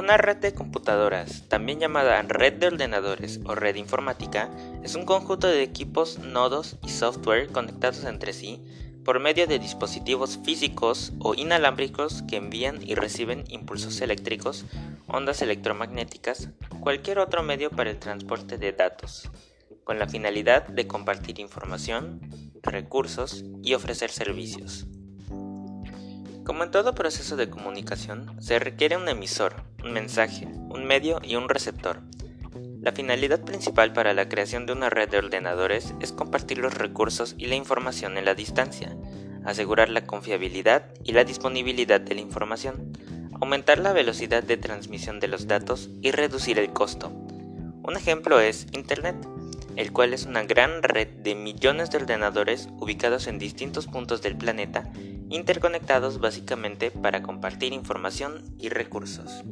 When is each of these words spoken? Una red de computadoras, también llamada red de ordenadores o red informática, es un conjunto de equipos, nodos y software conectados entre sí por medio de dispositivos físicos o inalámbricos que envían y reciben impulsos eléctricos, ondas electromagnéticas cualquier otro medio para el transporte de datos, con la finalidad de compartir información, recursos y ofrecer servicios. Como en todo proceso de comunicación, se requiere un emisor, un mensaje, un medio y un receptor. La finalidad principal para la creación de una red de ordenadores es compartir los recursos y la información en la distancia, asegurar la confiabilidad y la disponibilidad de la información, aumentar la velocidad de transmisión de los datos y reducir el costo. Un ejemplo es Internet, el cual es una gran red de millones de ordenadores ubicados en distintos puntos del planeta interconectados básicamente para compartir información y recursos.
Una 0.00 0.16
red 0.16 0.38
de 0.38 0.54
computadoras, 0.54 1.46
también 1.48 1.78
llamada 1.78 2.22
red 2.22 2.54
de 2.54 2.68
ordenadores 2.68 3.38
o 3.44 3.54
red 3.54 3.74
informática, 3.74 4.48
es 4.82 4.94
un 4.94 5.04
conjunto 5.04 5.46
de 5.46 5.62
equipos, 5.62 6.18
nodos 6.20 6.78
y 6.82 6.88
software 6.88 7.48
conectados 7.48 8.04
entre 8.04 8.32
sí 8.32 8.64
por 9.04 9.20
medio 9.20 9.46
de 9.46 9.58
dispositivos 9.58 10.38
físicos 10.42 11.12
o 11.18 11.34
inalámbricos 11.34 12.22
que 12.22 12.36
envían 12.36 12.80
y 12.80 12.94
reciben 12.94 13.44
impulsos 13.48 14.00
eléctricos, 14.00 14.64
ondas 15.06 15.42
electromagnéticas 15.42 16.48
cualquier 16.80 17.18
otro 17.18 17.42
medio 17.42 17.68
para 17.68 17.90
el 17.90 17.98
transporte 17.98 18.56
de 18.56 18.72
datos, 18.72 19.30
con 19.84 19.98
la 19.98 20.08
finalidad 20.08 20.66
de 20.66 20.86
compartir 20.86 21.40
información, 21.40 22.20
recursos 22.62 23.44
y 23.62 23.74
ofrecer 23.74 24.10
servicios. 24.10 24.86
Como 26.50 26.64
en 26.64 26.72
todo 26.72 26.96
proceso 26.96 27.36
de 27.36 27.48
comunicación, 27.48 28.34
se 28.40 28.58
requiere 28.58 28.96
un 28.96 29.08
emisor, 29.08 29.54
un 29.84 29.92
mensaje, 29.92 30.48
un 30.68 30.84
medio 30.84 31.20
y 31.22 31.36
un 31.36 31.48
receptor. 31.48 32.00
La 32.80 32.90
finalidad 32.90 33.44
principal 33.44 33.92
para 33.92 34.14
la 34.14 34.28
creación 34.28 34.66
de 34.66 34.72
una 34.72 34.90
red 34.90 35.08
de 35.08 35.18
ordenadores 35.18 35.94
es 36.00 36.10
compartir 36.10 36.58
los 36.58 36.74
recursos 36.74 37.36
y 37.38 37.46
la 37.46 37.54
información 37.54 38.18
en 38.18 38.24
la 38.24 38.34
distancia, 38.34 38.96
asegurar 39.44 39.90
la 39.90 40.08
confiabilidad 40.08 40.86
y 41.04 41.12
la 41.12 41.22
disponibilidad 41.22 42.00
de 42.00 42.16
la 42.16 42.20
información, 42.20 42.98
aumentar 43.40 43.78
la 43.78 43.92
velocidad 43.92 44.42
de 44.42 44.56
transmisión 44.56 45.20
de 45.20 45.28
los 45.28 45.46
datos 45.46 45.88
y 46.02 46.10
reducir 46.10 46.58
el 46.58 46.72
costo. 46.72 47.10
Un 47.10 47.96
ejemplo 47.96 48.40
es 48.40 48.66
Internet, 48.72 49.14
el 49.76 49.92
cual 49.92 50.14
es 50.14 50.26
una 50.26 50.42
gran 50.42 50.82
red 50.82 51.06
de 51.06 51.36
millones 51.36 51.92
de 51.92 51.98
ordenadores 51.98 52.68
ubicados 52.80 53.28
en 53.28 53.38
distintos 53.38 53.86
puntos 53.86 54.20
del 54.20 54.36
planeta 54.36 54.90
interconectados 55.30 56.20
básicamente 56.20 56.90
para 56.90 57.22
compartir 57.22 57.72
información 57.72 58.42
y 58.58 58.68
recursos. 58.68 59.42